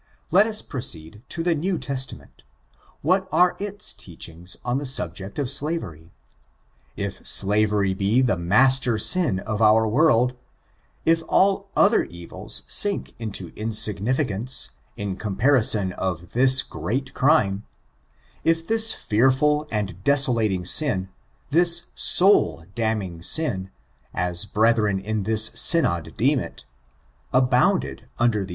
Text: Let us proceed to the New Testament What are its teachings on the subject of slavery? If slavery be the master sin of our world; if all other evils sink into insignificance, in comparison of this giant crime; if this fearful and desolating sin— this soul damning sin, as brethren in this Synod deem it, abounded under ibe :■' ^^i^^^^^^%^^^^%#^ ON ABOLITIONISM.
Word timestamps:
Let 0.31 0.47
us 0.47 0.63
proceed 0.63 1.21
to 1.29 1.43
the 1.43 1.53
New 1.53 1.77
Testament 1.77 2.43
What 3.03 3.29
are 3.31 3.55
its 3.59 3.93
teachings 3.93 4.57
on 4.65 4.79
the 4.79 4.85
subject 4.87 5.37
of 5.37 5.47
slavery? 5.47 6.09
If 6.97 7.21
slavery 7.27 7.93
be 7.93 8.23
the 8.23 8.35
master 8.35 8.97
sin 8.97 9.37
of 9.37 9.61
our 9.61 9.87
world; 9.87 10.33
if 11.05 11.21
all 11.27 11.69
other 11.77 12.05
evils 12.05 12.63
sink 12.67 13.13
into 13.19 13.49
insignificance, 13.55 14.71
in 14.97 15.17
comparison 15.17 15.93
of 15.93 16.31
this 16.33 16.63
giant 16.63 17.13
crime; 17.13 17.67
if 18.43 18.67
this 18.67 18.93
fearful 18.93 19.67
and 19.71 20.03
desolating 20.03 20.65
sin— 20.65 21.09
this 21.51 21.91
soul 21.93 22.65
damning 22.73 23.21
sin, 23.21 23.69
as 24.15 24.45
brethren 24.45 24.97
in 24.99 25.21
this 25.29 25.51
Synod 25.53 26.17
deem 26.17 26.39
it, 26.39 26.65
abounded 27.31 28.09
under 28.17 28.17
ibe 28.17 28.19
:■' 28.17 28.19
^^i^^^^^^%^^^^%#^ 28.19 28.19
ON 28.19 28.25
ABOLITIONISM. 28.25 28.47